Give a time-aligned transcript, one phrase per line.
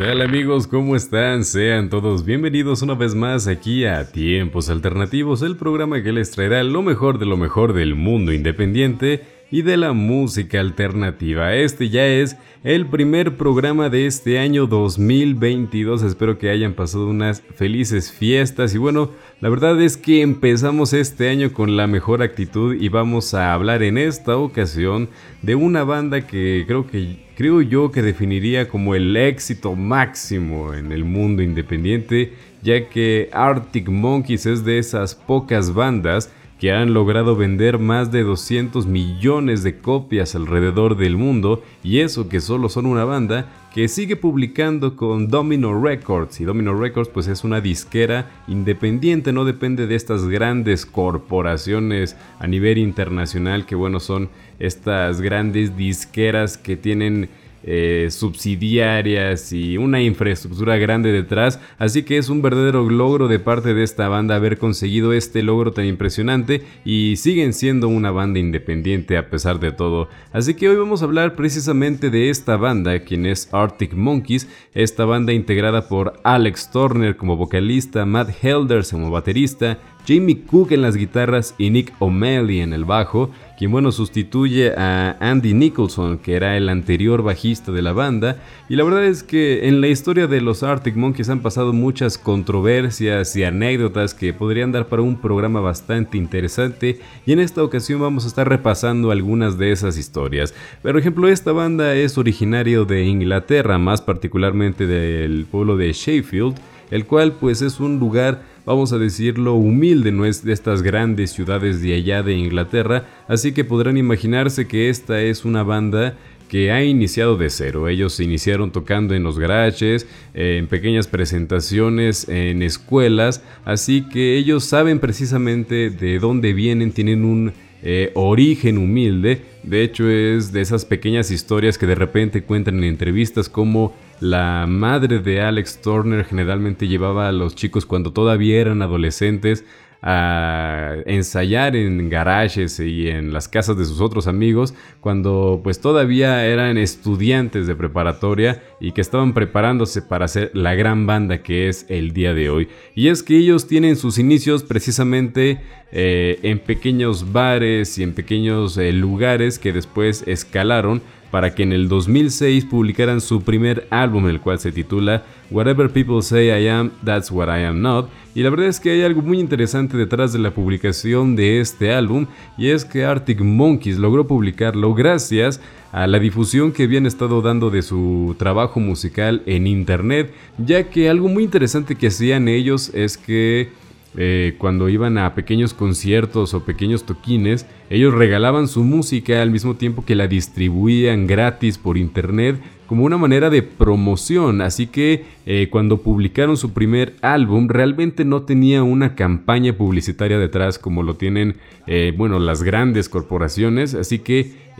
[0.00, 0.66] tal amigos?
[0.66, 1.44] ¿Cómo están?
[1.44, 6.64] Sean todos bienvenidos una vez más aquí a Tiempos Alternativos, el programa que les traerá
[6.64, 11.54] lo mejor de lo mejor del mundo independiente y de la música alternativa.
[11.54, 16.02] Este ya es el primer programa de este año 2022.
[16.02, 21.28] Espero que hayan pasado unas felices fiestas y bueno, la verdad es que empezamos este
[21.28, 25.08] año con la mejor actitud y vamos a hablar en esta ocasión
[25.42, 30.92] de una banda que creo que creo yo que definiría como el éxito máximo en
[30.92, 37.36] el mundo independiente, ya que Arctic Monkeys es de esas pocas bandas que han logrado
[37.36, 42.84] vender más de 200 millones de copias alrededor del mundo, y eso que solo son
[42.84, 48.30] una banda que sigue publicando con Domino Records, y Domino Records pues es una disquera
[48.46, 55.78] independiente, no depende de estas grandes corporaciones a nivel internacional que bueno son estas grandes
[55.78, 57.30] disqueras que tienen
[57.62, 63.74] eh, subsidiarias y una infraestructura grande detrás, así que es un verdadero logro de parte
[63.74, 69.16] de esta banda haber conseguido este logro tan impresionante y siguen siendo una banda independiente
[69.16, 70.08] a pesar de todo.
[70.32, 75.04] Así que hoy vamos a hablar precisamente de esta banda, quien es Arctic Monkeys, esta
[75.04, 79.78] banda integrada por Alex Turner como vocalista, Matt Helders como baterista,
[80.10, 85.16] Jamie Cook en las guitarras y Nick O'Malley en el bajo, quien bueno sustituye a
[85.20, 89.68] Andy Nicholson, que era el anterior bajista de la banda, y la verdad es que
[89.68, 94.72] en la historia de los Arctic Monkeys han pasado muchas controversias y anécdotas que podrían
[94.72, 99.58] dar para un programa bastante interesante, y en esta ocasión vamos a estar repasando algunas
[99.58, 100.54] de esas historias.
[100.82, 106.56] Por ejemplo, esta banda es originario de Inglaterra, más particularmente del pueblo de Sheffield,
[106.90, 111.32] el cual pues es un lugar vamos a decirlo, humilde, no es de estas grandes
[111.32, 116.16] ciudades de allá de Inglaterra, así que podrán imaginarse que esta es una banda
[116.48, 117.88] que ha iniciado de cero.
[117.88, 124.64] Ellos se iniciaron tocando en los garajes, en pequeñas presentaciones, en escuelas, así que ellos
[124.64, 127.52] saben precisamente de dónde vienen, tienen un
[127.82, 129.42] eh, origen humilde.
[129.62, 134.66] De hecho, es de esas pequeñas historias que de repente cuentan en entrevistas como la
[134.68, 139.64] madre de Alex Turner generalmente llevaba a los chicos cuando todavía eran adolescentes
[140.02, 146.46] a ensayar en garajes y en las casas de sus otros amigos cuando pues todavía
[146.46, 151.84] eran estudiantes de preparatoria y que estaban preparándose para hacer la gran banda que es
[151.88, 152.68] el día de hoy.
[152.94, 155.60] Y es que ellos tienen sus inicios precisamente
[155.92, 161.72] eh, en pequeños bares y en pequeños eh, lugares que después escalaron para que en
[161.72, 166.90] el 2006 publicaran su primer álbum, el cual se titula Whatever People Say I Am,
[167.04, 168.08] That's What I Am Not.
[168.34, 171.92] Y la verdad es que hay algo muy interesante detrás de la publicación de este
[171.92, 172.26] álbum,
[172.56, 175.60] y es que Arctic Monkeys logró publicarlo gracias
[175.92, 181.08] a la difusión que habían estado dando de su trabajo musical en internet, ya que
[181.08, 183.70] algo muy interesante que hacían ellos es que
[184.16, 189.76] eh, cuando iban a pequeños conciertos o pequeños toquines, ellos regalaban su música al mismo
[189.76, 194.62] tiempo que la distribuían gratis por internet como una manera de promoción.
[194.62, 200.78] Así que eh, cuando publicaron su primer álbum realmente no tenía una campaña publicitaria detrás
[200.80, 201.56] como lo tienen
[201.86, 203.94] eh, bueno, las grandes corporaciones.
[203.94, 204.70] Así que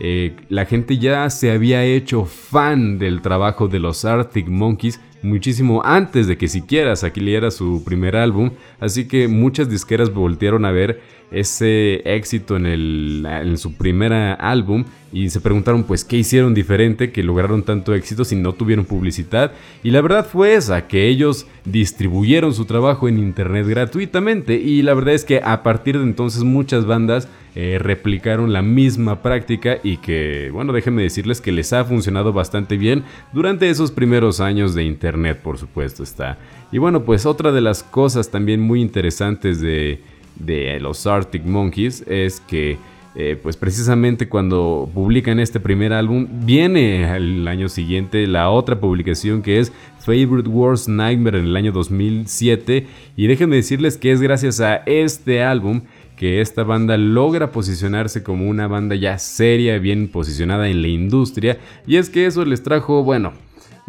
[0.49, 6.27] la gente ya se había hecho fan del trabajo de los Arctic Monkeys muchísimo antes
[6.27, 12.01] de que siquiera saliera su primer álbum, así que muchas disqueras voltearon a ver ese
[12.05, 17.23] éxito en, el, en su primer álbum y se preguntaron pues qué hicieron diferente que
[17.23, 19.51] lograron tanto éxito si no tuvieron publicidad
[19.83, 24.93] y la verdad fue esa que ellos distribuyeron su trabajo en internet gratuitamente y la
[24.93, 29.97] verdad es que a partir de entonces muchas bandas eh, replicaron la misma práctica y
[29.97, 33.03] que bueno déjenme decirles que les ha funcionado bastante bien
[33.33, 36.37] durante esos primeros años de internet por supuesto está.
[36.71, 40.01] Y bueno pues otra de las cosas también muy interesantes de
[40.45, 42.77] de los Arctic Monkeys es que
[43.13, 49.41] eh, pues precisamente cuando publican este primer álbum viene al año siguiente la otra publicación
[49.41, 54.61] que es Favorite Worst Nightmare en el año 2007 y déjenme decirles que es gracias
[54.61, 55.81] a este álbum
[56.21, 61.57] que esta banda logra posicionarse como una banda ya seria, bien posicionada en la industria.
[61.87, 63.33] Y es que eso les trajo, bueno,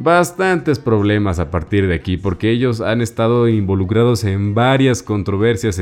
[0.02, 5.80] bastantes problemas a partir de aquí porque ellos han estado involucrados en varias controversias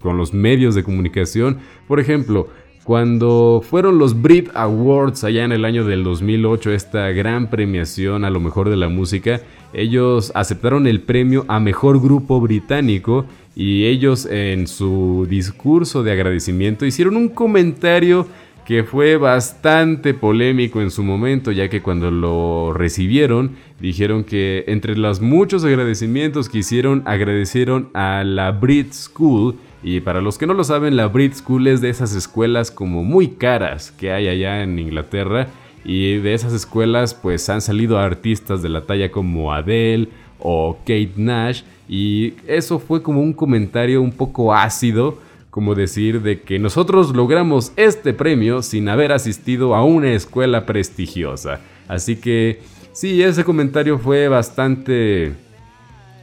[0.00, 1.58] con los medios de comunicación.
[1.86, 2.48] Por ejemplo,
[2.84, 8.30] cuando fueron los Brit Awards allá en el año del 2008, esta gran premiación a
[8.30, 9.40] lo mejor de la música,
[9.72, 16.86] ellos aceptaron el premio a mejor grupo británico y ellos en su discurso de agradecimiento
[16.86, 18.26] hicieron un comentario
[18.70, 24.96] que fue bastante polémico en su momento, ya que cuando lo recibieron dijeron que entre
[24.96, 29.56] los muchos agradecimientos que hicieron, agradecieron a la Brit School.
[29.82, 33.02] Y para los que no lo saben, la Brit School es de esas escuelas como
[33.02, 35.48] muy caras que hay allá en Inglaterra.
[35.84, 41.14] Y de esas escuelas pues han salido artistas de la talla como Adele o Kate
[41.16, 41.62] Nash.
[41.88, 45.18] Y eso fue como un comentario un poco ácido
[45.50, 51.60] como decir de que nosotros logramos este premio sin haber asistido a una escuela prestigiosa.
[51.88, 52.62] Así que
[52.92, 55.34] sí, ese comentario fue bastante...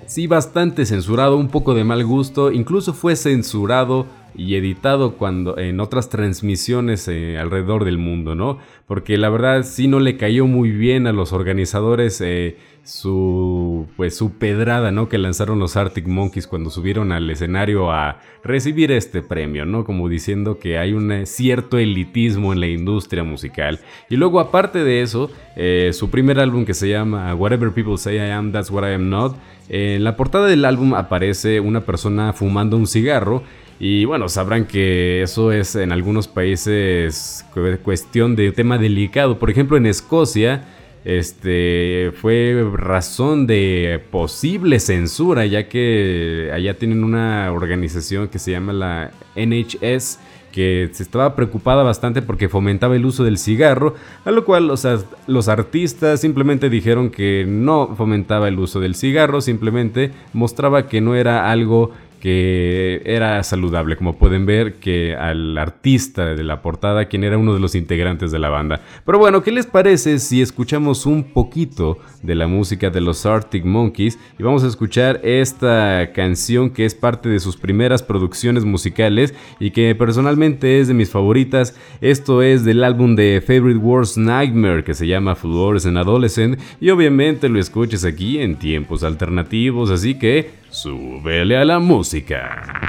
[0.06, 4.06] Sí, bastante censurado, un poco de mal gusto, incluso fue censurado
[4.38, 8.60] y editado cuando en otras transmisiones eh, alrededor del mundo, ¿no?
[8.86, 14.16] Porque la verdad sí no le cayó muy bien a los organizadores eh, su pues
[14.16, 15.10] su pedrada, ¿no?
[15.10, 19.84] Que lanzaron los Arctic Monkeys cuando subieron al escenario a recibir este premio, ¿no?
[19.84, 23.80] Como diciendo que hay un cierto elitismo en la industria musical.
[24.08, 28.18] Y luego aparte de eso, eh, su primer álbum que se llama Whatever People Say
[28.18, 29.36] I Am, That's What I Am Not.
[29.68, 33.44] en la portada del álbum aparece una persona fumando un cigarro
[33.80, 37.46] y bueno, sabrán que eso es en algunos países
[37.84, 39.40] cuestión de tema delicado.
[39.40, 40.66] Por ejemplo, en Escocia
[41.06, 48.74] este fue razón de posible censura, ya que allá tienen una organización que se llama
[48.74, 50.20] la NHS
[50.52, 53.94] que se estaba preocupada bastante porque fomentaba el uso del cigarro,
[54.26, 60.12] a lo cual los artistas simplemente dijeron que no fomentaba el uso del cigarro, simplemente
[60.34, 66.44] mostraba que no era algo que era saludable, como pueden ver que al artista de
[66.44, 68.82] la portada, quien era uno de los integrantes de la banda.
[69.06, 73.66] Pero bueno, ¿qué les parece si escuchamos un poquito de la música de los Arctic
[73.66, 79.34] Monkeys y vamos a escuchar esta canción que es parte de sus primeras producciones musicales
[79.60, 81.76] y que personalmente es de mis favoritas.
[82.02, 87.50] Esto es del álbum de Favorite Worst Nightmare que se llama Fluorescent Adolescent y obviamente
[87.50, 92.87] lo escuches aquí en tiempos alternativos, así que Súbele a la música.